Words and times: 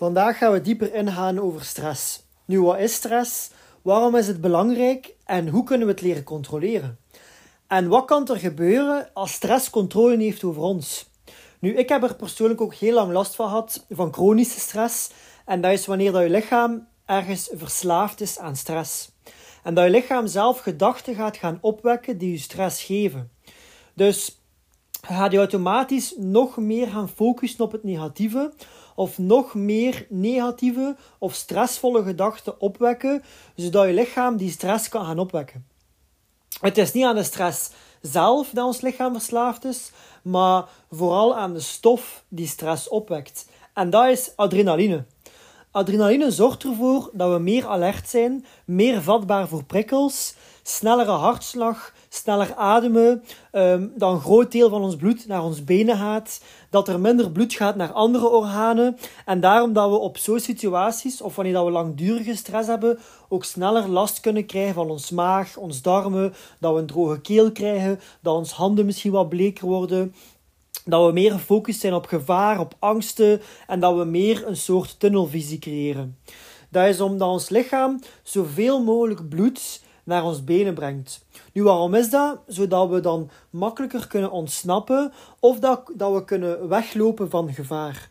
Vandaag 0.00 0.38
gaan 0.38 0.52
we 0.52 0.60
dieper 0.60 0.94
ingaan 0.94 1.40
over 1.40 1.64
stress. 1.64 2.22
Nu, 2.44 2.62
wat 2.62 2.78
is 2.78 2.94
stress? 2.94 3.50
Waarom 3.82 4.16
is 4.16 4.26
het 4.26 4.40
belangrijk 4.40 5.14
en 5.24 5.48
hoe 5.48 5.64
kunnen 5.64 5.86
we 5.86 5.92
het 5.92 6.02
leren 6.02 6.22
controleren? 6.22 6.98
En 7.66 7.88
wat 7.88 8.04
kan 8.04 8.28
er 8.28 8.36
gebeuren 8.36 9.10
als 9.12 9.32
stress 9.32 9.70
controle 9.70 10.16
heeft 10.16 10.44
over 10.44 10.62
ons? 10.62 11.10
Nu, 11.58 11.76
ik 11.76 11.88
heb 11.88 12.02
er 12.02 12.14
persoonlijk 12.14 12.60
ook 12.60 12.74
heel 12.74 12.94
lang 12.94 13.12
last 13.12 13.34
van 13.34 13.48
gehad, 13.48 13.86
van 13.90 14.12
chronische 14.12 14.60
stress. 14.60 15.10
En 15.44 15.60
dat 15.60 15.72
is 15.72 15.86
wanneer 15.86 16.12
dat 16.12 16.22
je 16.22 16.30
lichaam 16.30 16.86
ergens 17.06 17.50
verslaafd 17.52 18.20
is 18.20 18.38
aan 18.38 18.56
stress. 18.56 19.10
En 19.62 19.74
dat 19.74 19.84
je 19.84 19.90
lichaam 19.90 20.26
zelf 20.26 20.58
gedachten 20.58 21.14
gaat 21.14 21.36
gaan 21.36 21.58
opwekken 21.60 22.18
die 22.18 22.30
je 22.30 22.38
stress 22.38 22.82
geven. 22.82 23.30
Dus 23.94 24.40
gaat 25.06 25.32
je 25.32 25.38
automatisch 25.38 26.14
nog 26.16 26.56
meer 26.56 26.86
gaan 26.86 27.08
focussen 27.08 27.64
op 27.64 27.72
het 27.72 27.84
negatieve, 27.84 28.52
of 28.94 29.18
nog 29.18 29.54
meer 29.54 30.06
negatieve 30.08 30.96
of 31.18 31.34
stressvolle 31.34 32.02
gedachten 32.02 32.60
opwekken, 32.60 33.22
zodat 33.54 33.86
je 33.86 33.92
lichaam 33.92 34.36
die 34.36 34.50
stress 34.50 34.88
kan 34.88 35.04
gaan 35.04 35.18
opwekken. 35.18 35.66
Het 36.60 36.78
is 36.78 36.92
niet 36.92 37.04
aan 37.04 37.14
de 37.14 37.22
stress 37.22 37.70
zelf 38.00 38.50
dat 38.50 38.66
ons 38.66 38.80
lichaam 38.80 39.12
verslaafd 39.12 39.64
is, 39.64 39.90
maar 40.22 40.64
vooral 40.90 41.36
aan 41.36 41.52
de 41.52 41.60
stof 41.60 42.24
die 42.28 42.46
stress 42.46 42.88
opwekt. 42.88 43.48
En 43.74 43.90
dat 43.90 44.08
is 44.08 44.32
adrenaline. 44.36 45.04
Adrenaline 45.70 46.30
zorgt 46.30 46.64
ervoor 46.64 47.10
dat 47.12 47.32
we 47.32 47.38
meer 47.38 47.66
alert 47.66 48.08
zijn, 48.08 48.46
meer 48.64 49.02
vatbaar 49.02 49.48
voor 49.48 49.64
prikkels, 49.64 50.34
snellere 50.62 51.10
hartslag, 51.10 51.92
sneller 52.08 52.54
ademen, 52.54 53.22
um, 53.52 53.92
dat 53.96 54.12
een 54.12 54.20
groot 54.20 54.52
deel 54.52 54.68
van 54.68 54.82
ons 54.82 54.96
bloed 54.96 55.26
naar 55.26 55.44
ons 55.44 55.64
benen 55.64 55.96
gaat, 55.96 56.40
dat 56.70 56.88
er 56.88 57.00
minder 57.00 57.30
bloed 57.30 57.52
gaat 57.52 57.76
naar 57.76 57.92
andere 57.92 58.28
organen. 58.28 58.96
En 59.24 59.40
daarom 59.40 59.72
dat 59.72 59.90
we 59.90 59.96
op 59.96 60.18
zo'n 60.18 60.40
situaties, 60.40 61.20
of 61.20 61.36
wanneer 61.36 61.54
dat 61.54 61.64
we 61.64 61.70
langdurige 61.70 62.36
stress 62.36 62.68
hebben, 62.68 62.98
ook 63.28 63.44
sneller 63.44 63.88
last 63.88 64.20
kunnen 64.20 64.46
krijgen 64.46 64.74
van 64.74 64.90
ons 64.90 65.10
maag, 65.10 65.56
ons 65.56 65.82
darmen, 65.82 66.34
dat 66.58 66.74
we 66.74 66.80
een 66.80 66.86
droge 66.86 67.20
keel 67.20 67.52
krijgen, 67.52 68.00
dat 68.20 68.36
onze 68.36 68.54
handen 68.54 68.86
misschien 68.86 69.12
wat 69.12 69.28
bleker 69.28 69.66
worden, 69.66 70.14
dat 70.84 71.06
we 71.06 71.12
meer 71.12 71.32
gefocust 71.32 71.80
zijn 71.80 71.94
op 71.94 72.06
gevaar, 72.06 72.60
op 72.60 72.74
angsten 72.78 73.40
en 73.66 73.80
dat 73.80 73.96
we 73.96 74.04
meer 74.04 74.46
een 74.46 74.56
soort 74.56 75.00
tunnelvisie 75.00 75.58
creëren. 75.58 76.18
Dat 76.70 76.86
is 76.88 77.00
omdat 77.00 77.28
ons 77.28 77.48
lichaam 77.48 78.00
zoveel 78.22 78.82
mogelijk 78.82 79.28
bloed 79.28 79.80
naar 80.10 80.24
ons 80.24 80.44
benen 80.44 80.74
brengt. 80.74 81.24
Nu, 81.52 81.62
waarom 81.62 81.94
is 81.94 82.10
dat? 82.10 82.38
Zodat 82.46 82.88
we 82.88 83.00
dan 83.00 83.30
makkelijker 83.50 84.06
kunnen 84.06 84.30
ontsnappen 84.30 85.12
of 85.40 85.58
dat, 85.58 85.90
dat 85.94 86.12
we 86.12 86.24
kunnen 86.24 86.68
weglopen 86.68 87.30
van 87.30 87.52
gevaar. 87.52 88.10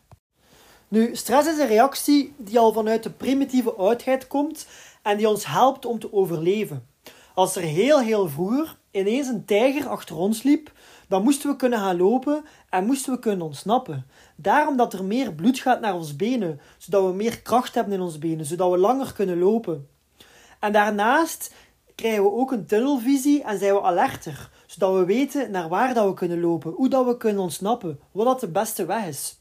Nu, 0.88 1.16
stress 1.16 1.48
is 1.48 1.58
een 1.58 1.66
reactie 1.66 2.34
die 2.36 2.58
al 2.58 2.72
vanuit 2.72 3.02
de 3.02 3.10
primitieve 3.10 3.72
oudheid 3.72 4.26
komt 4.26 4.66
en 5.02 5.16
die 5.16 5.28
ons 5.28 5.46
helpt 5.46 5.86
om 5.86 5.98
te 5.98 6.12
overleven. 6.12 6.86
Als 7.34 7.56
er 7.56 7.62
heel 7.62 8.00
heel 8.00 8.28
vroeger 8.28 8.76
ineens 8.90 9.26
een 9.26 9.44
tijger 9.44 9.88
achter 9.88 10.16
ons 10.16 10.42
liep, 10.42 10.72
dan 11.08 11.22
moesten 11.22 11.50
we 11.50 11.56
kunnen 11.56 11.78
gaan 11.78 11.96
lopen 11.96 12.44
en 12.70 12.86
moesten 12.86 13.12
we 13.12 13.18
kunnen 13.18 13.46
ontsnappen. 13.46 14.06
Daarom 14.36 14.76
dat 14.76 14.92
er 14.92 15.04
meer 15.04 15.32
bloed 15.32 15.58
gaat 15.58 15.80
naar 15.80 15.94
ons 15.94 16.16
benen, 16.16 16.60
zodat 16.78 17.04
we 17.04 17.12
meer 17.12 17.40
kracht 17.40 17.74
hebben 17.74 17.94
in 17.94 18.00
ons 18.00 18.18
benen, 18.18 18.46
zodat 18.46 18.70
we 18.70 18.78
langer 18.78 19.12
kunnen 19.12 19.38
lopen. 19.38 19.88
En 20.60 20.72
daarnaast 20.72 21.54
krijgen 22.00 22.22
we 22.22 22.32
ook 22.32 22.52
een 22.52 22.66
tunnelvisie 22.66 23.42
en 23.42 23.58
zijn 23.58 23.74
we 23.74 23.82
alerter, 23.82 24.50
zodat 24.66 24.94
we 24.94 25.04
weten 25.04 25.50
naar 25.50 25.68
waar 25.68 25.94
dat 25.94 26.06
we 26.06 26.14
kunnen 26.14 26.40
lopen, 26.40 26.72
hoe 26.72 26.88
dat 26.88 27.06
we 27.06 27.16
kunnen 27.16 27.42
ontsnappen, 27.42 28.00
wat 28.12 28.26
dat 28.26 28.40
de 28.40 28.48
beste 28.48 28.86
weg 28.86 29.06
is. 29.06 29.38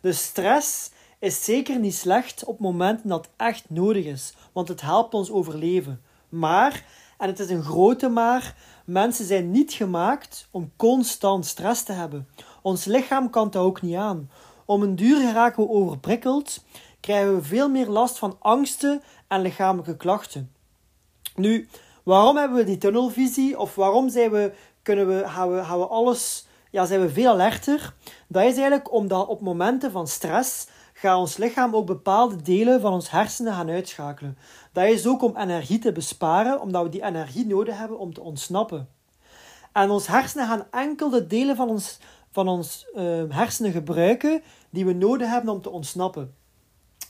Dus 0.00 0.22
stress 0.22 0.90
is 1.18 1.44
zeker 1.44 1.78
niet 1.78 1.94
slecht 1.94 2.44
op 2.44 2.58
momenten 2.58 3.08
dat 3.08 3.24
het 3.24 3.34
echt 3.36 3.70
nodig 3.70 4.04
is, 4.04 4.34
want 4.52 4.68
het 4.68 4.80
helpt 4.80 5.14
ons 5.14 5.30
overleven. 5.30 6.02
Maar, 6.28 6.84
en 7.18 7.28
het 7.28 7.38
is 7.38 7.50
een 7.50 7.62
grote 7.62 8.08
maar, 8.08 8.56
mensen 8.84 9.24
zijn 9.24 9.50
niet 9.50 9.72
gemaakt 9.72 10.48
om 10.50 10.72
constant 10.76 11.46
stress 11.46 11.82
te 11.82 11.92
hebben. 11.92 12.28
Ons 12.62 12.84
lichaam 12.84 13.30
kan 13.30 13.50
dat 13.50 13.62
ook 13.62 13.82
niet 13.82 13.96
aan. 13.96 14.30
Om 14.64 14.82
een 14.82 14.96
duur 14.96 15.16
geraken 15.26 15.62
we 15.62 15.68
overprikkeld, 15.68 16.64
krijgen 17.00 17.34
we 17.34 17.42
veel 17.42 17.68
meer 17.68 17.88
last 17.88 18.18
van 18.18 18.36
angsten 18.38 19.02
en 19.28 19.40
lichamelijke 19.40 19.96
klachten. 19.96 20.52
Nu, 21.36 21.68
waarom 22.02 22.36
hebben 22.36 22.56
we 22.56 22.64
die 22.64 22.78
tunnelvisie? 22.78 23.58
Of 23.58 23.74
waarom 23.74 24.08
zijn 24.08 24.30
we, 24.30 24.52
kunnen 24.82 25.08
we, 25.08 25.28
gaan, 25.28 25.52
we, 25.52 25.64
gaan 25.64 25.78
we 25.78 25.86
alles, 25.86 26.46
ja, 26.70 26.86
zijn 26.86 27.00
we 27.00 27.10
veel 27.10 27.30
alerter? 27.30 27.94
Dat 28.28 28.42
is 28.42 28.54
eigenlijk 28.54 28.92
omdat 28.92 29.26
op 29.26 29.40
momenten 29.40 29.90
van 29.90 30.06
stress 30.06 30.66
gaat 30.92 31.18
ons 31.18 31.36
lichaam 31.36 31.74
ook 31.74 31.86
bepaalde 31.86 32.42
delen 32.42 32.80
van 32.80 32.92
ons 32.92 33.10
hersenen 33.10 33.52
gaan 33.52 33.70
uitschakelen. 33.70 34.38
Dat 34.72 34.84
is 34.84 35.06
ook 35.06 35.22
om 35.22 35.36
energie 35.36 35.78
te 35.78 35.92
besparen, 35.92 36.60
omdat 36.60 36.82
we 36.82 36.88
die 36.88 37.04
energie 37.04 37.46
nodig 37.46 37.78
hebben 37.78 37.98
om 37.98 38.14
te 38.14 38.20
ontsnappen. 38.20 38.88
En 39.72 39.90
ons 39.90 40.06
hersenen 40.06 40.46
gaan 40.46 40.66
enkel 40.70 41.10
de 41.10 41.26
delen 41.26 41.56
van 41.56 41.68
ons, 41.68 41.98
van 42.30 42.48
ons 42.48 42.86
uh, 42.94 43.22
hersenen 43.28 43.72
gebruiken 43.72 44.42
die 44.70 44.84
we 44.84 44.92
nodig 44.92 45.28
hebben 45.28 45.52
om 45.52 45.62
te 45.62 45.70
ontsnappen. 45.70 46.34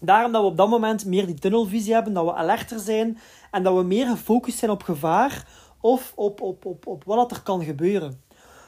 Daarom 0.04 0.32
dat 0.32 0.42
we 0.42 0.48
op 0.48 0.56
dat 0.56 0.68
moment 0.68 1.04
meer 1.04 1.26
die 1.26 1.34
tunnelvisie 1.34 1.94
hebben, 1.94 2.12
dat 2.12 2.24
we 2.24 2.34
alerter 2.34 2.78
zijn 2.78 3.18
en 3.50 3.62
dat 3.62 3.74
we 3.74 3.82
meer 3.82 4.06
gefocust 4.06 4.58
zijn 4.58 4.70
op 4.70 4.82
gevaar 4.82 5.46
of 5.80 6.12
op, 6.14 6.40
op, 6.40 6.64
op, 6.64 6.86
op 6.86 7.04
wat 7.04 7.30
er 7.30 7.42
kan 7.42 7.64
gebeuren. 7.64 8.20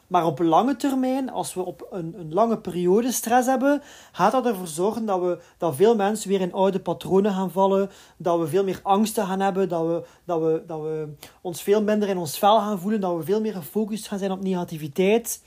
Maar 0.06 0.26
op 0.26 0.38
lange 0.38 0.76
termijn, 0.76 1.30
als 1.30 1.54
we 1.54 1.64
op 1.64 1.86
een, 1.90 2.14
een 2.18 2.34
lange 2.34 2.58
periode 2.58 3.12
stress 3.12 3.48
hebben, 3.48 3.82
gaat 4.12 4.32
dat 4.32 4.46
ervoor 4.46 4.66
zorgen 4.66 5.06
dat, 5.06 5.20
we, 5.20 5.38
dat 5.58 5.74
veel 5.74 5.96
mensen 5.96 6.28
weer 6.28 6.40
in 6.40 6.52
oude 6.52 6.80
patronen 6.80 7.32
gaan 7.32 7.50
vallen, 7.50 7.90
dat 8.16 8.38
we 8.38 8.46
veel 8.46 8.64
meer 8.64 8.80
angsten 8.82 9.26
gaan 9.26 9.40
hebben, 9.40 9.68
dat 9.68 9.86
we, 9.86 10.04
dat, 10.24 10.40
we, 10.40 10.62
dat 10.66 10.80
we 10.80 11.08
ons 11.40 11.62
veel 11.62 11.82
minder 11.82 12.08
in 12.08 12.18
ons 12.18 12.38
vel 12.38 12.58
gaan 12.58 12.78
voelen, 12.78 13.00
dat 13.00 13.16
we 13.16 13.22
veel 13.22 13.40
meer 13.40 13.54
gefocust 13.54 14.08
gaan 14.08 14.18
zijn 14.18 14.32
op 14.32 14.42
negativiteit. 14.42 15.42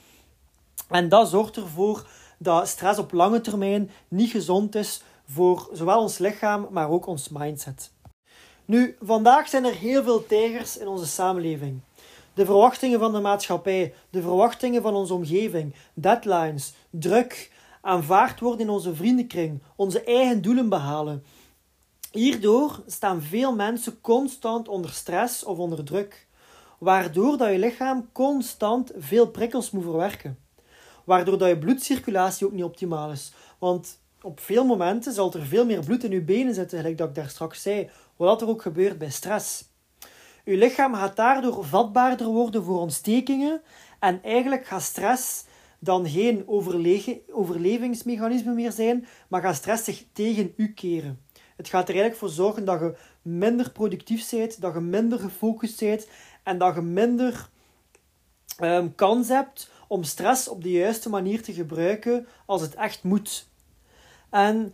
En 0.89 1.09
dat 1.09 1.29
zorgt 1.29 1.55
ervoor 1.55 2.07
dat 2.37 2.67
stress 2.67 2.99
op 2.99 3.11
lange 3.11 3.41
termijn 3.41 3.89
niet 4.07 4.31
gezond 4.31 4.75
is 4.75 5.01
voor 5.27 5.69
zowel 5.73 6.01
ons 6.01 6.17
lichaam, 6.17 6.67
maar 6.71 6.89
ook 6.89 7.05
ons 7.05 7.29
mindset. 7.29 7.91
Nu, 8.65 8.95
vandaag 9.01 9.47
zijn 9.47 9.65
er 9.65 9.73
heel 9.73 10.03
veel 10.03 10.25
tijgers 10.25 10.77
in 10.77 10.87
onze 10.87 11.07
samenleving. 11.07 11.79
De 12.33 12.45
verwachtingen 12.45 12.99
van 12.99 13.13
de 13.13 13.19
maatschappij, 13.19 13.93
de 14.09 14.21
verwachtingen 14.21 14.81
van 14.81 14.95
onze 14.95 15.13
omgeving, 15.13 15.75
deadlines, 15.93 16.73
druk, 16.89 17.51
aanvaard 17.81 18.39
worden 18.39 18.61
in 18.61 18.69
onze 18.69 18.95
vriendenkring, 18.95 19.61
onze 19.75 20.03
eigen 20.03 20.41
doelen 20.41 20.69
behalen. 20.69 21.23
Hierdoor 22.11 22.83
staan 22.85 23.21
veel 23.21 23.55
mensen 23.55 24.01
constant 24.01 24.67
onder 24.67 24.91
stress 24.91 25.43
of 25.43 25.57
onder 25.57 25.83
druk, 25.83 26.27
waardoor 26.77 27.37
dat 27.37 27.51
je 27.51 27.59
lichaam 27.59 28.09
constant 28.11 28.91
veel 28.97 29.27
prikkels 29.27 29.71
moet 29.71 29.83
verwerken. 29.83 30.39
Waardoor 31.03 31.37
dat 31.37 31.47
je 31.47 31.57
bloedcirculatie 31.57 32.45
ook 32.45 32.51
niet 32.51 32.63
optimaal 32.63 33.11
is. 33.11 33.33
Want 33.59 33.99
op 34.21 34.39
veel 34.39 34.65
momenten 34.65 35.13
zal 35.13 35.33
er 35.33 35.45
veel 35.45 35.65
meer 35.65 35.85
bloed 35.85 36.03
in 36.03 36.11
je 36.11 36.21
benen 36.21 36.53
zitten, 36.53 36.77
gelijk 36.77 36.97
dat 36.97 37.09
ik 37.09 37.15
daar 37.15 37.29
straks 37.29 37.61
zei, 37.61 37.89
wat 38.15 38.41
er 38.41 38.47
ook 38.47 38.61
gebeurt 38.61 38.97
bij 38.97 39.09
stress. 39.09 39.65
Uw 40.45 40.57
lichaam 40.57 40.93
gaat 40.93 41.15
daardoor 41.15 41.65
vatbaarder 41.65 42.27
worden 42.27 42.63
voor 42.63 42.79
ontstekingen 42.79 43.61
en 43.99 44.23
eigenlijk 44.23 44.65
gaat 44.65 44.81
stress 44.81 45.45
dan 45.79 46.09
geen 46.09 46.47
overlevingsmechanisme 47.31 48.53
meer 48.53 48.71
zijn, 48.71 49.07
maar 49.27 49.41
gaat 49.41 49.55
stress 49.55 49.83
zich 49.83 50.05
tegen 50.13 50.53
u 50.55 50.73
keren. 50.73 51.21
Het 51.55 51.67
gaat 51.67 51.83
er 51.89 51.95
eigenlijk 51.95 52.19
voor 52.19 52.29
zorgen 52.29 52.65
dat 52.65 52.79
je 52.79 52.95
minder 53.21 53.71
productief 53.71 54.29
bent, 54.29 54.61
dat 54.61 54.73
je 54.73 54.79
minder 54.79 55.19
gefocust 55.19 55.79
bent 55.79 56.07
en 56.43 56.57
dat 56.57 56.75
je 56.75 56.81
minder 56.81 57.49
um, 58.61 58.95
kans 58.95 59.27
hebt 59.27 59.71
om 59.87 60.03
stress 60.03 60.47
op 60.47 60.63
de 60.63 60.71
juiste 60.71 61.09
manier 61.09 61.41
te 61.41 61.53
gebruiken 61.53 62.27
als 62.45 62.61
het 62.61 62.75
echt 62.75 63.03
moet. 63.03 63.47
En 64.29 64.73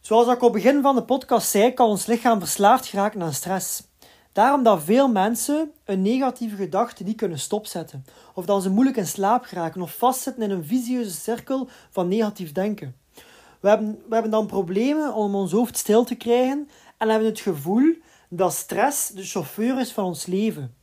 zoals 0.00 0.26
ik 0.26 0.42
op 0.42 0.52
het 0.52 0.62
begin 0.62 0.82
van 0.82 0.94
de 0.94 1.02
podcast 1.02 1.48
zei, 1.48 1.72
kan 1.72 1.88
ons 1.88 2.06
lichaam 2.06 2.38
verslaafd 2.38 2.86
geraken 2.86 3.22
aan 3.22 3.32
stress. 3.32 3.82
Daarom 4.32 4.62
dat 4.62 4.82
veel 4.82 5.08
mensen 5.08 5.72
een 5.84 6.02
negatieve 6.02 6.56
gedachte 6.56 7.04
niet 7.04 7.16
kunnen 7.16 7.38
stopzetten, 7.38 8.04
of 8.34 8.44
dat 8.44 8.62
ze 8.62 8.70
moeilijk 8.70 8.96
in 8.96 9.06
slaap 9.06 9.44
geraken 9.44 9.82
of 9.82 9.96
vastzitten 9.96 10.42
in 10.42 10.50
een 10.50 10.64
visieuze 10.64 11.10
cirkel 11.10 11.68
van 11.90 12.08
negatief 12.08 12.52
denken. 12.52 12.96
We 13.60 13.68
hebben, 13.68 14.02
we 14.08 14.12
hebben 14.12 14.30
dan 14.30 14.46
problemen 14.46 15.14
om 15.14 15.34
ons 15.34 15.52
hoofd 15.52 15.78
stil 15.78 16.04
te 16.04 16.14
krijgen 16.14 16.68
en 16.98 17.08
hebben 17.08 17.28
het 17.28 17.40
gevoel 17.40 17.94
dat 18.28 18.52
stress 18.52 19.08
de 19.08 19.22
chauffeur 19.22 19.80
is 19.80 19.92
van 19.92 20.04
ons 20.04 20.26
leven. 20.26 20.74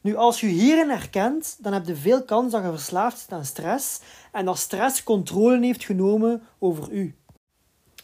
Nu, 0.00 0.16
als 0.16 0.40
je 0.40 0.46
hierin 0.46 0.88
herkent, 0.88 1.56
dan 1.60 1.72
heb 1.72 1.86
je 1.86 1.96
veel 1.96 2.24
kans 2.24 2.52
dat 2.52 2.62
je 2.62 2.70
verslaafd 2.70 3.26
bent 3.28 3.40
aan 3.40 3.46
stress 3.46 4.00
en 4.32 4.44
dat 4.44 4.58
stress 4.58 5.02
controle 5.02 5.66
heeft 5.66 5.84
genomen 5.84 6.42
over 6.58 6.90
u. 6.90 7.16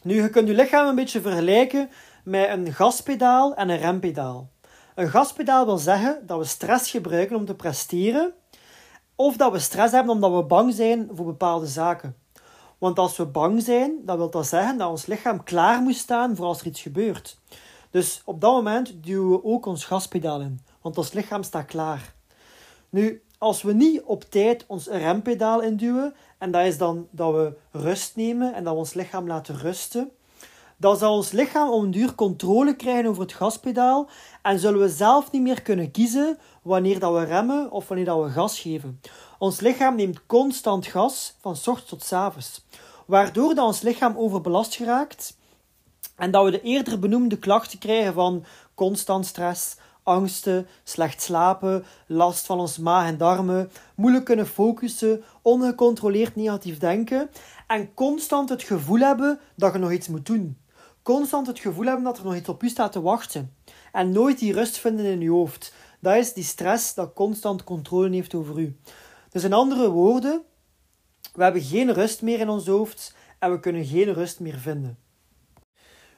Nu, 0.03 0.23
je 0.23 0.31
kunt 0.31 0.49
je 0.49 0.55
lichaam 0.55 0.89
een 0.89 0.95
beetje 0.95 1.21
vergelijken 1.21 1.91
met 2.25 2.49
een 2.49 2.73
gaspedaal 2.73 3.55
en 3.55 3.69
een 3.69 3.79
rempedaal. 3.79 4.49
Een 4.95 5.09
gaspedaal 5.09 5.65
wil 5.65 5.79
zeggen 5.79 6.27
dat 6.27 6.39
we 6.39 6.45
stress 6.45 6.91
gebruiken 6.91 7.37
om 7.37 7.45
te 7.45 7.55
presteren, 7.55 8.33
of 9.15 9.37
dat 9.37 9.53
we 9.53 9.59
stress 9.59 9.93
hebben 9.93 10.13
omdat 10.13 10.35
we 10.35 10.43
bang 10.43 10.75
zijn 10.75 11.11
voor 11.13 11.25
bepaalde 11.25 11.67
zaken. 11.67 12.17
Want 12.79 12.99
als 12.99 13.17
we 13.17 13.27
bang 13.27 13.63
zijn, 13.63 13.93
dan 14.05 14.17
wil 14.17 14.31
dat 14.31 14.47
zeggen 14.47 14.79
dat 14.79 14.91
ons 14.91 15.07
lichaam 15.07 15.43
klaar 15.43 15.81
moet 15.81 15.97
staan 15.97 16.37
voor 16.37 16.47
als 16.47 16.61
er 16.61 16.67
iets 16.67 16.81
gebeurt. 16.81 17.41
Dus 17.91 18.23
op 18.25 18.41
dat 18.41 18.53
moment 18.53 18.93
duwen 19.05 19.31
we 19.31 19.45
ook 19.45 19.67
ons 19.67 19.85
gaspedaal 19.85 20.41
in, 20.41 20.61
want 20.85 20.99
ons 20.99 21.13
lichaam 21.13 21.43
staat 21.43 21.67
klaar. 21.67 22.15
Nu, 22.91 23.23
als 23.39 23.63
we 23.63 23.73
niet 23.73 24.03
op 24.03 24.25
tijd 24.25 24.65
ons 24.67 24.87
rempedaal 24.87 25.61
induwen, 25.61 26.15
en 26.39 26.51
dat 26.51 26.65
is 26.65 26.79
dan 26.79 27.09
dat 27.11 27.33
we 27.33 27.53
rust 27.71 28.17
nemen 28.17 28.55
en 28.55 28.65
dat 28.65 28.73
we 28.73 28.79
ons 28.79 28.95
lichaam 28.95 29.27
laten 29.27 29.59
rusten, 29.59 30.11
dan 30.77 30.97
zal 30.97 31.15
ons 31.15 31.31
lichaam 31.31 31.71
om 31.71 31.85
een 31.85 31.91
duur 31.91 32.15
controle 32.15 32.77
krijgen 32.77 33.07
over 33.07 33.23
het 33.23 33.33
gaspedaal 33.33 34.09
en 34.43 34.59
zullen 34.59 34.81
we 34.81 34.89
zelf 34.89 35.31
niet 35.31 35.43
meer 35.43 35.63
kunnen 35.63 35.91
kiezen 35.91 36.39
wanneer 36.63 36.99
dat 36.99 37.13
we 37.13 37.25
remmen 37.25 37.71
of 37.71 37.89
wanneer 37.89 38.07
dat 38.07 38.25
we 38.25 38.31
gas 38.31 38.61
geven. 38.61 39.01
Ons 39.39 39.61
lichaam 39.61 39.95
neemt 39.95 40.27
constant 40.27 40.87
gas 40.87 41.37
van 41.41 41.53
ochtends 41.53 41.89
tot 41.89 42.13
avonds, 42.13 42.65
waardoor 43.07 43.55
dat 43.55 43.67
ons 43.67 43.81
lichaam 43.81 44.17
overbelast 44.17 44.75
geraakt 44.75 45.37
en 46.17 46.31
dat 46.31 46.45
we 46.45 46.51
de 46.51 46.63
eerder 46.63 46.99
benoemde 46.99 47.39
klachten 47.39 47.79
krijgen 47.79 48.13
van 48.13 48.45
constant 48.75 49.27
stress, 49.27 49.77
angsten, 50.05 50.67
slecht 50.83 51.23
slapen, 51.23 51.85
last 52.07 52.47
van 52.47 52.61
ons 52.61 52.79
maag 52.79 53.07
en 53.07 53.19
darmen, 53.19 53.71
moeilijk 53.95 54.25
kunnen 54.25 54.47
focussen, 54.47 55.23
ongecontroleerd 55.43 56.37
negatief 56.37 56.79
denken 56.79 57.31
en 57.67 57.95
constant 57.95 58.49
het 58.49 58.63
gevoel 58.63 58.99
hebben 58.99 59.39
dat 59.55 59.73
je 59.73 59.79
nog 59.79 59.93
iets 59.93 60.09
moet 60.09 60.27
doen. 60.27 60.59
Constant 61.03 61.47
het 61.47 61.59
gevoel 61.59 61.85
hebben 61.85 62.05
dat 62.05 62.19
er 62.19 62.25
nog 62.25 62.37
iets 62.37 62.49
op 62.49 62.63
u 62.63 62.69
staat 62.69 62.93
te 62.93 63.01
wachten. 63.01 63.55
En 63.93 64.13
nooit 64.13 64.39
die 64.39 64.53
rust 64.53 64.79
vinden 64.79 65.05
in 65.05 65.21
je 65.21 65.31
hoofd. 65.31 65.75
Dat 66.01 66.17
is 66.17 66.33
die 66.33 66.45
stress 66.45 66.95
dat 66.95 67.13
constant 67.15 67.65
controle 67.65 68.15
heeft 68.15 68.35
over 68.35 68.59
u. 68.59 68.77
Dus 69.31 69.45
in 69.45 69.53
andere 69.53 69.91
woorden, 69.91 70.43
we 71.33 71.43
hebben 71.43 71.63
geen 71.63 71.93
rust 71.93 72.23
meer 72.23 72.41
in 72.41 72.49
ons 72.49 72.67
hoofd 72.67 73.15
en 73.39 73.51
we 73.51 73.61
kunnen 73.61 73.85
geen 73.85 74.13
rust 74.13 74.41
meer 74.41 74.59
vinden. 74.59 74.99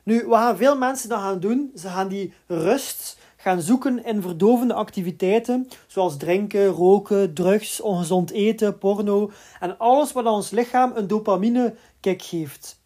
Nu, 0.03 0.27
wat 0.27 0.38
gaan 0.38 0.56
veel 0.56 0.77
mensen 0.77 1.09
dan 1.09 1.21
gaan 1.21 1.41
doen? 1.41 1.71
Ze 1.75 1.88
gaan 1.88 2.09
die 2.09 2.33
rust 2.47 3.19
gaan 3.47 3.61
zoeken 3.61 4.05
in 4.05 4.23
verdovende 4.23 4.75
activiteiten, 4.75 5.69
zoals 5.87 6.17
drinken, 6.17 6.67
roken, 6.67 7.35
drugs, 7.35 7.81
ongezond 7.81 8.31
eten, 8.31 8.79
porno 8.79 9.31
en 9.61 9.79
alles 9.79 10.13
wat 10.13 10.27
ons 10.27 10.51
lichaam 10.51 10.93
een 10.95 11.07
dopamine-kick 11.07 12.23
geeft. 12.23 12.81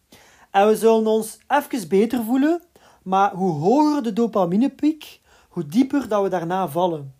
En 0.51 0.67
we 0.67 0.75
zullen 0.75 1.07
ons 1.07 1.37
even 1.47 1.87
beter 1.87 2.23
voelen, 2.23 2.61
maar 3.03 3.33
hoe 3.33 3.51
hoger 3.51 4.03
de 4.03 4.13
dopaminepiek, 4.13 5.21
hoe 5.49 5.65
dieper 5.65 6.07
dat 6.07 6.23
we 6.23 6.29
daarna 6.29 6.67
vallen. 6.67 7.13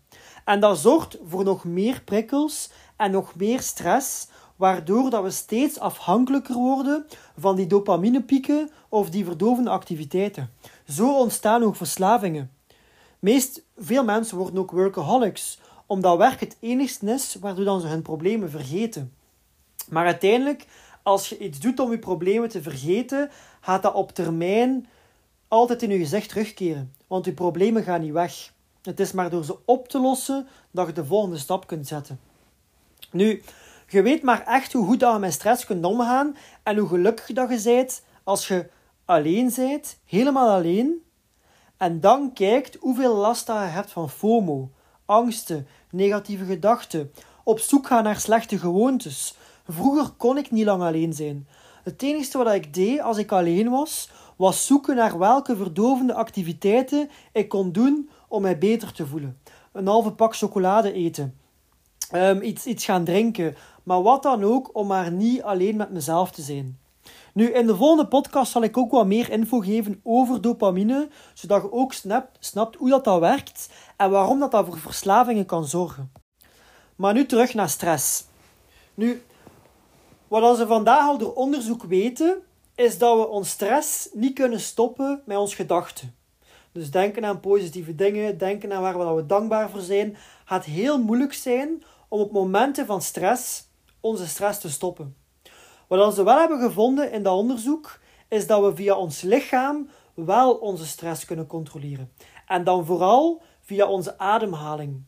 En 0.44 0.60
dat 0.60 0.78
zorgt 0.78 1.18
voor 1.26 1.44
nog 1.44 1.64
meer 1.64 2.02
prikkels 2.04 2.70
en 2.96 3.10
nog 3.10 3.34
meer 3.34 3.60
stress, 3.60 4.28
waardoor 4.56 5.10
dat 5.10 5.22
we 5.22 5.30
steeds 5.30 5.78
afhankelijker 5.78 6.54
worden 6.54 7.06
van 7.38 7.56
die 7.56 7.66
dopaminepieken 7.66 8.70
of 8.88 9.10
die 9.10 9.24
verdovende 9.24 9.70
activiteiten. 9.70 10.50
Zo 10.88 11.18
ontstaan 11.18 11.62
ook 11.62 11.76
verslavingen. 11.76 12.50
Meest 13.22 13.62
veel 13.76 14.04
mensen 14.04 14.36
worden 14.36 14.58
ook 14.58 14.70
workaholics, 14.70 15.58
omdat 15.86 16.18
werk 16.18 16.40
het 16.40 16.56
enigste 16.60 17.10
is 17.10 17.36
waardoor 17.40 17.64
dan 17.64 17.80
ze 17.80 17.86
hun 17.86 18.02
problemen 18.02 18.50
vergeten. 18.50 19.12
Maar 19.88 20.06
uiteindelijk, 20.06 20.66
als 21.02 21.28
je 21.28 21.38
iets 21.38 21.58
doet 21.58 21.80
om 21.80 21.90
je 21.90 21.98
problemen 21.98 22.48
te 22.48 22.62
vergeten, 22.62 23.30
gaat 23.60 23.82
dat 23.82 23.94
op 23.94 24.12
termijn 24.12 24.86
altijd 25.48 25.82
in 25.82 25.90
je 25.90 25.98
gezicht 25.98 26.28
terugkeren, 26.28 26.94
want 27.06 27.24
je 27.24 27.32
problemen 27.32 27.82
gaan 27.82 28.00
niet 28.00 28.12
weg. 28.12 28.52
Het 28.82 29.00
is 29.00 29.12
maar 29.12 29.30
door 29.30 29.44
ze 29.44 29.56
op 29.64 29.88
te 29.88 29.98
lossen 30.00 30.46
dat 30.70 30.86
je 30.86 30.92
de 30.92 31.04
volgende 31.04 31.38
stap 31.38 31.66
kunt 31.66 31.86
zetten. 31.86 32.20
Nu, 33.10 33.42
je 33.88 34.02
weet 34.02 34.22
maar 34.22 34.44
echt 34.46 34.72
hoe 34.72 34.86
goed 34.86 35.00
dat 35.00 35.12
je 35.12 35.18
met 35.18 35.32
stress 35.32 35.64
kunt 35.64 35.84
omgaan 35.84 36.36
en 36.62 36.76
hoe 36.76 36.88
gelukkig 36.88 37.26
dat 37.26 37.50
je 37.50 37.62
bent 37.62 38.02
als 38.22 38.48
je 38.48 38.68
alleen 39.04 39.52
bent, 39.56 39.98
helemaal 40.04 40.48
alleen, 40.48 41.02
en 41.82 42.00
dan 42.00 42.32
kijkt 42.32 42.76
hoeveel 42.80 43.14
last 43.14 43.46
je 43.46 43.52
hebt 43.52 43.90
van 43.90 44.10
FOMO, 44.10 44.70
angsten, 45.04 45.66
negatieve 45.90 46.44
gedachten, 46.44 47.12
op 47.44 47.58
zoek 47.58 47.86
gaan 47.86 48.04
naar 48.04 48.20
slechte 48.20 48.58
gewoontes. 48.58 49.36
Vroeger 49.68 50.08
kon 50.16 50.38
ik 50.38 50.50
niet 50.50 50.64
lang 50.64 50.82
alleen 50.82 51.12
zijn. 51.12 51.48
Het 51.82 52.02
enige 52.02 52.38
wat 52.38 52.54
ik 52.54 52.74
deed 52.74 53.00
als 53.00 53.18
ik 53.18 53.32
alleen 53.32 53.70
was, 53.70 54.10
was 54.36 54.66
zoeken 54.66 54.96
naar 54.96 55.18
welke 55.18 55.56
verdovende 55.56 56.14
activiteiten 56.14 57.10
ik 57.32 57.48
kon 57.48 57.72
doen 57.72 58.10
om 58.28 58.42
mij 58.42 58.58
beter 58.58 58.92
te 58.92 59.06
voelen. 59.06 59.38
Een 59.72 59.86
halve 59.86 60.12
pak 60.12 60.36
chocolade 60.36 60.92
eten, 60.92 61.38
um, 62.14 62.42
iets, 62.42 62.66
iets 62.66 62.84
gaan 62.84 63.04
drinken, 63.04 63.56
maar 63.82 64.02
wat 64.02 64.22
dan 64.22 64.44
ook 64.44 64.70
om 64.72 64.86
maar 64.86 65.12
niet 65.12 65.42
alleen 65.42 65.76
met 65.76 65.90
mezelf 65.90 66.30
te 66.30 66.42
zijn. 66.42 66.78
Nu, 67.32 67.52
in 67.52 67.66
de 67.66 67.76
volgende 67.76 68.06
podcast 68.06 68.52
zal 68.52 68.62
ik 68.62 68.76
ook 68.76 68.90
wat 68.90 69.06
meer 69.06 69.30
info 69.30 69.58
geven 69.58 70.00
over 70.02 70.40
dopamine, 70.40 71.08
zodat 71.34 71.62
je 71.62 71.72
ook 71.72 71.92
snapt, 71.92 72.36
snapt 72.40 72.76
hoe 72.76 72.88
dat, 72.88 73.04
dat 73.04 73.20
werkt 73.20 73.68
en 73.96 74.10
waarom 74.10 74.38
dat, 74.38 74.50
dat 74.50 74.66
voor 74.66 74.78
verslavingen 74.78 75.46
kan 75.46 75.64
zorgen. 75.64 76.12
Maar 76.96 77.14
nu 77.14 77.26
terug 77.26 77.54
naar 77.54 77.68
stress. 77.68 78.24
Nu, 78.94 79.22
wat 80.28 80.58
we 80.58 80.66
vandaag 80.66 81.08
al 81.08 81.18
door 81.18 81.34
onderzoek 81.34 81.82
weten, 81.82 82.42
is 82.74 82.98
dat 82.98 83.16
we 83.18 83.28
ons 83.28 83.48
stress 83.48 84.08
niet 84.12 84.34
kunnen 84.34 84.60
stoppen 84.60 85.22
met 85.26 85.36
ons 85.36 85.54
gedachten. 85.54 86.14
Dus 86.72 86.90
denken 86.90 87.24
aan 87.24 87.40
positieve 87.40 87.94
dingen, 87.94 88.38
denken 88.38 88.72
aan 88.72 88.82
waar 88.82 89.16
we 89.16 89.26
dankbaar 89.26 89.70
voor 89.70 89.80
zijn, 89.80 90.16
gaat 90.44 90.64
heel 90.64 91.02
moeilijk 91.02 91.32
zijn 91.32 91.82
om 92.08 92.20
op 92.20 92.32
momenten 92.32 92.86
van 92.86 93.02
stress 93.02 93.68
onze 94.00 94.26
stress 94.26 94.60
te 94.60 94.70
stoppen. 94.70 95.21
Wat 95.98 96.14
we 96.14 96.22
wel 96.22 96.38
hebben 96.38 96.60
gevonden 96.60 97.12
in 97.12 97.22
dat 97.22 97.36
onderzoek, 97.36 98.00
is 98.28 98.46
dat 98.46 98.62
we 98.62 98.76
via 98.76 98.94
ons 98.94 99.20
lichaam 99.20 99.88
wel 100.14 100.54
onze 100.54 100.86
stress 100.86 101.24
kunnen 101.24 101.46
controleren. 101.46 102.12
En 102.46 102.64
dan 102.64 102.86
vooral 102.86 103.42
via 103.60 103.86
onze 103.86 104.18
ademhaling. 104.18 105.04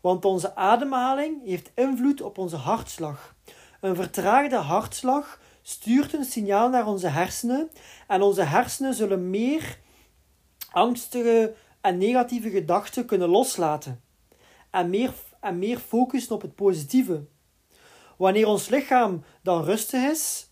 Want 0.00 0.24
onze 0.24 0.56
ademhaling 0.56 1.44
heeft 1.44 1.70
invloed 1.74 2.20
op 2.20 2.38
onze 2.38 2.56
hartslag. 2.56 3.34
Een 3.80 3.96
vertraagde 3.96 4.56
hartslag 4.56 5.40
stuurt 5.62 6.12
een 6.12 6.24
signaal 6.24 6.68
naar 6.68 6.86
onze 6.86 7.08
hersenen 7.08 7.70
en 8.06 8.22
onze 8.22 8.42
hersenen 8.42 8.94
zullen 8.94 9.30
meer 9.30 9.78
angstige 10.70 11.54
en 11.80 11.98
negatieve 11.98 12.50
gedachten 12.50 13.06
kunnen 13.06 13.28
loslaten 13.28 14.02
en 14.70 14.90
meer, 14.90 15.12
en 15.40 15.58
meer 15.58 15.78
focussen 15.78 16.34
op 16.34 16.42
het 16.42 16.54
positieve. 16.54 17.26
Wanneer 18.18 18.46
ons 18.46 18.68
lichaam 18.68 19.24
dan 19.42 19.64
rustig 19.64 20.10
is, 20.10 20.50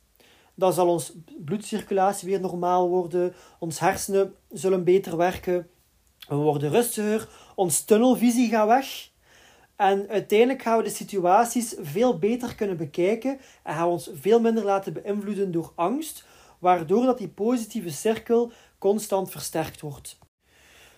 dan 0.55 0.73
zal 0.73 0.89
onze 0.89 1.13
bloedcirculatie 1.45 2.29
weer 2.29 2.41
normaal 2.41 2.89
worden, 2.89 3.35
ons 3.59 3.79
hersenen 3.79 4.35
zullen 4.51 4.85
beter 4.85 5.17
werken, 5.17 5.69
we 6.29 6.35
worden 6.35 6.71
rustiger, 6.71 7.29
ons 7.55 7.85
tunnelvisie 7.85 8.49
gaat 8.49 8.67
weg. 8.67 9.11
En 9.77 10.09
uiteindelijk 10.09 10.63
gaan 10.63 10.79
we 10.79 10.85
de 10.85 10.91
situaties 10.91 11.75
veel 11.81 12.19
beter 12.19 12.55
kunnen 12.55 12.77
bekijken 12.77 13.41
en 13.63 13.75
gaan 13.75 13.87
we 13.87 13.93
ons 13.93 14.11
veel 14.15 14.41
minder 14.41 14.65
laten 14.65 14.93
beïnvloeden 14.93 15.53
door 15.53 15.73
angst, 15.75 16.25
waardoor 16.59 17.05
dat 17.05 17.19
die 17.19 17.29
positieve 17.29 17.91
cirkel 17.91 18.53
constant 18.79 19.31
versterkt 19.31 19.81
wordt. 19.81 20.19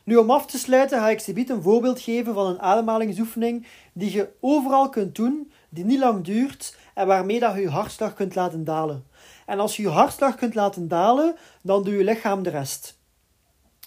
Nu, 0.05 0.17
om 0.17 0.31
af 0.31 0.47
te 0.47 0.59
sluiten 0.59 0.99
ga 0.99 1.09
ik 1.09 1.21
Sibiet 1.21 1.51
een 1.51 1.63
voorbeeld 1.63 2.01
geven 2.01 2.35
van 2.35 2.47
een 2.47 2.61
ademhalingsoefening 2.61 3.67
die 3.93 4.13
je 4.13 4.29
overal 4.41 4.89
kunt 4.89 5.15
doen, 5.15 5.53
die 5.69 5.85
niet 5.85 5.99
lang 5.99 6.25
duurt 6.25 6.77
en 6.95 7.07
waarmee 7.07 7.41
dat 7.41 7.55
je 7.55 7.61
je 7.61 7.71
hartslag 7.71 8.15
kunt 8.15 8.35
laten 8.35 8.65
dalen. 8.65 9.05
En 9.47 9.61
als 9.61 9.77
je 9.77 9.83
je 9.83 9.89
hartslag 9.89 10.35
kunt 10.35 10.55
laten 10.55 10.89
dalen, 10.89 11.37
dan 11.63 11.85
doe 11.85 11.95
je 11.97 12.05
lichaam 12.05 12.43
de 12.43 12.51
rest. 12.51 12.99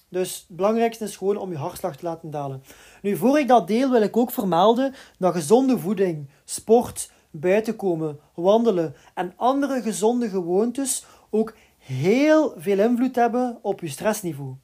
Dus 0.09 0.45
het 0.47 0.57
belangrijkste 0.57 1.03
is 1.03 1.15
gewoon 1.15 1.38
om 1.38 1.51
je 1.51 1.57
hartslag 1.57 1.97
te 1.97 2.05
laten 2.05 2.31
dalen. 2.31 2.63
Nu, 3.01 3.17
voor 3.17 3.39
ik 3.39 3.47
dat 3.47 3.67
deel, 3.67 3.89
wil 3.89 4.01
ik 4.01 4.17
ook 4.17 4.31
vermelden 4.31 4.93
dat 5.17 5.33
gezonde 5.33 5.79
voeding, 5.79 6.29
sport, 6.45 7.11
buiten 7.31 7.75
komen, 7.75 8.19
wandelen 8.33 8.95
en 9.13 9.33
andere 9.35 9.81
gezonde 9.81 10.29
gewoontes 10.29 11.05
ook 11.29 11.55
heel 11.77 12.53
veel 12.57 12.79
invloed 12.79 13.15
hebben 13.15 13.59
op 13.61 13.79
je 13.79 13.88
stressniveau. 13.88 14.55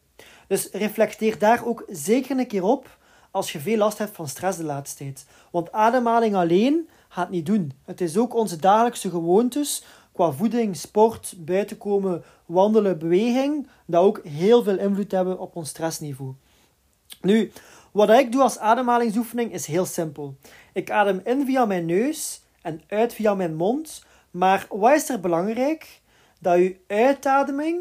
Dus 0.47 0.69
reflecteer 0.71 1.39
daar 1.39 1.65
ook 1.65 1.83
zeker 1.88 2.39
een 2.39 2.47
keer 2.47 2.63
op 2.63 2.97
als 3.31 3.51
je 3.51 3.59
veel 3.59 3.77
last 3.77 3.97
hebt 3.97 4.15
van 4.15 4.27
stress 4.27 4.57
de 4.57 4.63
laatste 4.63 4.97
tijd. 4.97 5.25
Want 5.51 5.71
ademhaling 5.71 6.36
alleen 6.36 6.89
gaat 7.17 7.29
niet 7.29 7.45
doen. 7.45 7.71
Het 7.86 8.01
is 8.01 8.17
ook 8.17 8.36
onze 8.36 8.57
dagelijkse 8.57 9.09
gewoontes 9.09 9.83
qua 10.12 10.31
voeding, 10.31 10.75
sport, 10.75 11.33
buitenkomen, 11.38 12.24
wandelen, 12.45 13.00
beweging, 13.00 13.67
dat 13.86 14.03
ook 14.03 14.24
heel 14.24 14.63
veel 14.63 14.77
invloed 14.77 15.12
hebben 15.12 15.39
op 15.39 15.55
ons 15.55 15.69
stressniveau. 15.69 16.33
Nu, 17.21 17.51
wat 17.91 18.09
ik 18.09 18.31
doe 18.31 18.41
als 18.41 18.57
ademhalingsoefening 18.57 19.51
is 19.53 19.65
heel 19.65 19.86
simpel. 19.86 20.36
Ik 20.74 20.91
adem 20.91 21.21
in 21.24 21.45
via 21.45 21.65
mijn 21.65 21.86
neus 21.86 22.41
en 22.62 22.81
uit 22.88 23.13
via 23.13 23.33
mijn 23.33 23.55
mond. 23.55 24.05
Maar 24.31 24.67
wat 24.69 24.95
is 24.95 25.09
er 25.09 25.19
belangrijk? 25.19 26.01
Dat 26.39 26.57
uw 26.57 26.74
uitademing 26.88 27.79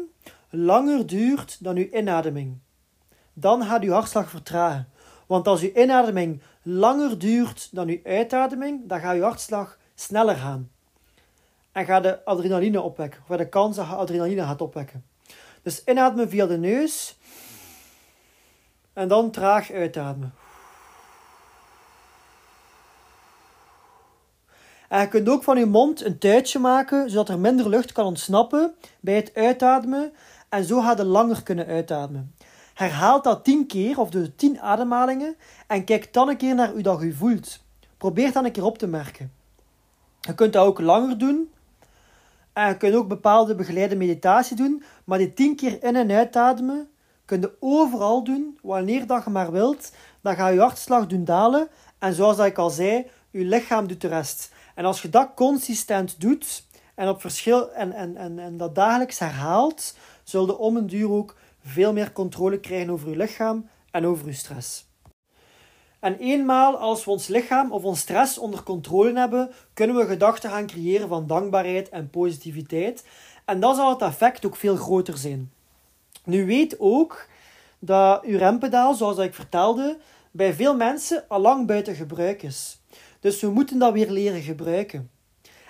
langer 0.49 1.07
duurt 1.07 1.63
dan 1.63 1.77
uw 1.77 1.87
inademing. 1.91 2.57
Dan 3.33 3.63
gaat 3.63 3.83
uw 3.83 3.91
hartslag 3.91 4.29
vertragen. 4.29 4.87
Want 5.27 5.47
als 5.47 5.61
uw 5.61 5.71
inademing 5.73 6.41
langer 6.61 7.19
duurt 7.19 7.69
dan 7.71 7.87
uw 7.87 7.99
uitademing, 8.03 8.81
dan 8.87 8.99
gaat 8.99 9.15
uw 9.15 9.21
hartslag 9.21 9.77
sneller 9.95 10.35
gaan. 10.35 10.71
En 11.71 11.85
gaat 11.85 12.03
de 12.03 12.25
adrenaline 12.25 12.81
opwekken, 12.81 13.23
of 13.27 13.37
de 13.37 13.49
kans 13.49 13.75
dat 13.75 13.87
je 13.87 13.93
adrenaline 13.93 14.41
gaat 14.41 14.61
opwekken. 14.61 15.05
Dus 15.61 15.83
inademen 15.83 16.29
via 16.29 16.45
de 16.45 16.57
neus 16.57 17.17
en 18.93 19.07
dan 19.07 19.31
traag 19.31 19.71
uitademen. 19.71 20.33
En 24.87 25.01
je 25.01 25.07
kunt 25.07 25.29
ook 25.29 25.43
van 25.43 25.57
je 25.57 25.65
mond 25.65 26.05
een 26.05 26.17
tuitje 26.17 26.59
maken, 26.59 27.09
zodat 27.09 27.29
er 27.29 27.39
minder 27.39 27.69
lucht 27.69 27.91
kan 27.91 28.05
ontsnappen 28.05 28.75
bij 28.99 29.15
het 29.15 29.31
uitademen. 29.33 30.13
En 30.49 30.63
zo 30.63 30.81
gaat 30.81 30.97
je 30.97 31.05
langer 31.05 31.43
kunnen 31.43 31.65
uitademen. 31.65 32.35
Herhaal 32.77 33.21
dat 33.21 33.43
10 33.43 33.67
keer, 33.67 33.99
of 33.99 34.09
dus 34.09 34.29
10 34.35 34.61
ademhalingen, 34.61 35.35
en 35.67 35.83
kijk 35.83 36.13
dan 36.13 36.29
een 36.29 36.37
keer 36.37 36.55
naar 36.55 36.71
hoe 36.71 36.81
dat 36.81 37.01
je 37.01 37.13
voelt. 37.13 37.59
Probeer 37.97 38.31
dan 38.31 38.45
een 38.45 38.51
keer 38.51 38.63
op 38.63 38.77
te 38.77 38.87
merken. 38.87 39.31
Je 40.19 40.35
kunt 40.35 40.53
dat 40.53 40.65
ook 40.65 40.79
langer 40.79 41.17
doen. 41.17 41.51
En 42.53 42.67
je 42.67 42.77
kunt 42.77 42.95
ook 42.95 43.07
bepaalde 43.07 43.55
begeleide 43.55 43.95
meditatie 43.95 44.55
doen. 44.55 44.83
Maar 45.03 45.17
die 45.17 45.33
10 45.33 45.55
keer 45.55 45.83
in- 45.83 45.95
en 45.95 46.11
uitademen 46.11 46.89
kun 47.25 47.41
je 47.41 47.53
overal 47.59 48.23
doen, 48.23 48.59
wanneer 48.61 49.07
dat 49.07 49.23
je 49.23 49.29
maar 49.29 49.51
wilt. 49.51 49.91
Dan 50.21 50.35
ga 50.35 50.47
je 50.47 50.59
hartslag 50.59 51.07
doen 51.07 51.23
dalen. 51.25 51.67
En 51.99 52.13
zoals 52.13 52.37
ik 52.37 52.57
al 52.57 52.69
zei, 52.69 53.07
je 53.29 53.43
lichaam 53.43 53.87
doet 53.87 54.01
de 54.01 54.07
rest. 54.07 54.51
En 54.75 54.85
als 54.85 55.01
je 55.01 55.09
dat 55.09 55.29
consistent 55.35 56.21
doet 56.21 56.65
en, 56.95 57.09
op 57.09 57.21
verschil, 57.21 57.71
en, 57.71 57.91
en, 57.91 58.17
en, 58.17 58.39
en 58.39 58.57
dat 58.57 58.75
dagelijks 58.75 59.19
herhaalt, 59.19 59.95
zul 60.23 60.45
je 60.45 60.57
om 60.57 60.77
een 60.77 60.87
duur 60.87 61.11
ook 61.11 61.35
veel 61.67 61.93
meer 61.93 62.11
controle 62.11 62.59
krijgen 62.59 62.89
over 62.89 63.09
je 63.09 63.15
lichaam 63.15 63.69
en 63.91 64.05
over 64.05 64.25
je 64.25 64.33
stress. 64.33 64.85
En 65.99 66.17
eenmaal 66.17 66.77
als 66.77 67.05
we 67.05 67.11
ons 67.11 67.27
lichaam 67.27 67.71
of 67.71 67.83
ons 67.83 67.99
stress 67.99 68.37
onder 68.37 68.63
controle 68.63 69.19
hebben, 69.19 69.51
kunnen 69.73 69.95
we 69.95 70.05
gedachten 70.05 70.49
gaan 70.49 70.67
creëren 70.67 71.07
van 71.07 71.27
dankbaarheid 71.27 71.89
en 71.89 72.09
positiviteit. 72.09 73.05
En 73.45 73.59
dan 73.59 73.75
zal 73.75 73.89
het 73.89 74.01
effect 74.01 74.45
ook 74.45 74.55
veel 74.55 74.75
groter 74.75 75.17
zijn. 75.17 75.51
Nu 76.23 76.45
weet 76.45 76.79
ook 76.79 77.27
dat 77.79 78.23
uw 78.23 78.37
rempedaal, 78.37 78.93
zoals 78.93 79.17
ik 79.17 79.33
vertelde, 79.33 79.97
bij 80.31 80.53
veel 80.53 80.75
mensen 80.75 81.25
al 81.27 81.39
lang 81.39 81.67
buiten 81.67 81.95
gebruik 81.95 82.43
is. 82.43 82.79
Dus 83.19 83.41
we 83.41 83.49
moeten 83.49 83.79
dat 83.79 83.93
weer 83.93 84.11
leren 84.11 84.41
gebruiken. 84.41 85.09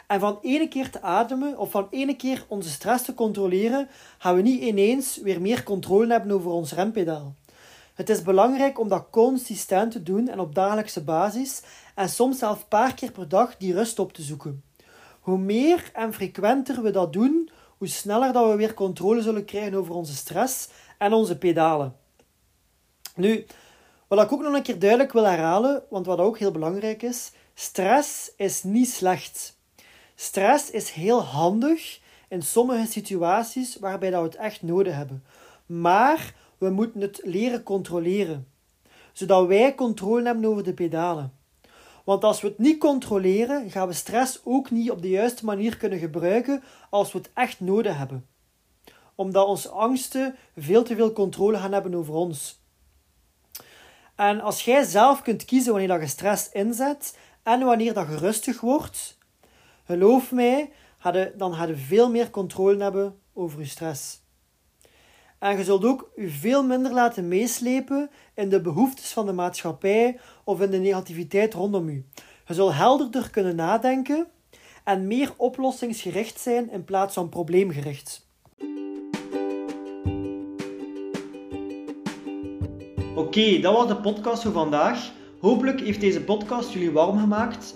En 0.08 0.20
van 0.20 0.40
ene 0.42 0.68
keer 0.68 0.90
te 0.90 1.02
ademen 1.02 1.58
of 1.58 1.72
van 1.72 1.88
ene 1.92 2.16
keer 2.16 2.46
onze 2.48 2.70
stress 2.70 3.04
te 3.06 3.14
controleren, 3.14 3.88
gaan 4.18 4.36
we 4.36 4.42
niet 4.42 4.62
ineens 4.62 5.18
weer 5.18 5.42
meer 5.42 5.64
controle 5.64 6.12
hebben 6.12 6.32
over 6.32 6.52
ons 6.52 6.74
rempedaal. 6.74 7.36
Het 7.94 8.10
is 8.10 8.22
belangrijk 8.22 8.80
om 8.80 8.88
dat 8.88 9.08
consistent 9.10 9.92
te 9.92 10.04
doen 10.04 10.28
en 10.28 10.40
op 10.40 10.56
dagelijkse 10.56 11.04
basis 11.04 11.62
en 11.96 12.10
soms 12.10 12.40
zelfs 12.40 12.62
een 12.62 12.68
paar 12.68 12.94
keer 12.94 13.12
per 13.12 13.28
dag 13.28 13.58
die 13.58 13.74
rust 13.74 14.00
op 14.00 14.14
te 14.14 14.22
zoeken. 14.22 14.64
Hoe 15.20 15.38
meer 15.38 15.90
en 15.94 16.14
frequenter 16.14 16.82
we 16.82 16.92
dat 16.92 17.14
doen, 17.14 17.50
hoe 17.78 17.88
sneller 17.88 18.34
dat 18.34 18.50
we 18.50 18.56
weer 18.56 18.74
controle 18.74 19.22
zullen 19.22 19.46
krijgen 19.46 19.74
over 19.74 19.96
onze 19.96 20.16
stress 20.16 20.70
en 20.98 21.14
onze 21.14 21.38
pedalen. 21.38 21.96
Nu, 23.16 23.46
wat 24.08 24.24
ik 24.24 24.32
ook 24.32 24.42
nog 24.42 24.54
een 24.54 24.62
keer 24.62 24.80
duidelijk 24.80 25.14
wil 25.14 25.26
herhalen, 25.26 25.84
want 25.90 26.06
wat 26.06 26.20
ook 26.20 26.38
heel 26.38 26.52
belangrijk 26.52 27.04
is, 27.04 27.32
stress 27.54 28.32
is 28.36 28.64
niet 28.64 28.90
slecht. 28.90 29.57
Stress 30.20 30.72
is 30.72 30.90
heel 30.90 31.24
handig 31.24 32.00
in 32.28 32.42
sommige 32.42 32.92
situaties 32.92 33.76
waarbij 33.80 34.10
dat 34.10 34.22
we 34.22 34.28
het 34.28 34.36
echt 34.36 34.62
nodig 34.62 34.94
hebben. 34.94 35.24
Maar 35.66 36.34
we 36.58 36.70
moeten 36.70 37.02
het 37.02 37.22
leren 37.24 37.64
controleren, 37.64 38.48
zodat 39.12 39.48
wij 39.48 39.76
controle 39.76 40.26
hebben 40.26 40.46
over 40.46 40.64
de 40.64 40.74
pedalen. 40.74 41.34
Want 42.04 42.24
als 42.24 42.42
we 42.42 42.48
het 42.48 42.58
niet 42.58 42.80
controleren, 42.80 43.72
gaan 43.72 43.88
we 43.88 43.94
stress 43.94 44.40
ook 44.44 44.72
niet 44.72 44.92
op 44.92 45.02
de 45.02 45.10
juiste 45.10 45.46
manier 45.46 45.78
kunnen 45.78 46.00
gebruiken 46.00 46.64
als 46.90 47.12
we 47.12 47.18
het 47.18 47.30
echt 47.34 47.60
nodig 47.60 47.98
hebben. 47.98 48.28
Omdat 49.16 49.48
onze 49.48 49.70
angsten 49.70 50.36
veel 50.56 50.84
te 50.84 50.96
veel 50.96 51.14
controle 51.14 51.58
gaan 51.58 51.74
hebben 51.74 51.96
over 51.96 52.14
ons. 52.14 52.62
En 54.16 54.42
als 54.42 54.66
jij 54.66 54.84
zelf 54.84 55.22
kunt 55.22 55.46
kiezen 55.46 55.74
wanneer 55.74 56.00
je 56.00 56.08
stress 56.08 56.50
inzet 56.52 57.18
en 57.44 57.60
wanneer 57.60 57.94
dat 57.94 58.08
je 58.08 58.18
rustig 58.18 58.62
wordt, 58.62 59.17
geloof 59.88 60.32
mij, 60.32 60.72
dan 61.36 61.54
ga 61.54 61.66
je 61.66 61.76
veel 61.76 62.12
meer 62.12 62.30
controle 62.30 62.84
hebben 62.84 63.20
over 63.34 63.60
je 63.60 63.66
stress. 63.66 64.26
En 65.40 65.58
je 65.58 65.64
zult 65.64 65.86
ook 65.86 66.12
je 66.16 66.30
veel 66.30 66.64
minder 66.64 66.94
laten 66.94 67.28
meeslepen 67.28 68.10
in 68.34 68.50
de 68.50 68.62
behoeftes 68.62 69.12
van 69.14 69.26
de 69.26 69.34
maatschappij 69.34 70.20
of 70.44 70.62
in 70.62 70.72
de 70.72 70.78
negativiteit 70.78 71.54
rondom 71.54 71.88
u. 71.88 72.06
Je 72.48 72.54
zult 72.54 72.74
helderder 72.74 73.30
kunnen 73.30 73.56
nadenken 73.56 74.28
en 74.84 75.08
meer 75.08 75.34
oplossingsgericht 75.38 76.40
zijn 76.40 76.72
in 76.72 76.84
plaats 76.84 77.14
van 77.14 77.30
probleemgericht. 77.30 78.26
Oké, 83.16 83.60
dat 83.60 83.74
was 83.74 83.88
de 83.88 83.98
podcast 84.02 84.44
voor 84.44 84.52
vandaag. 84.52 85.12
Hopelijk 85.40 85.80
heeft 85.80 86.02
deze 86.02 86.24
podcast 86.24 86.72
jullie 86.72 86.92
warm 86.92 87.20
gemaakt 87.20 87.76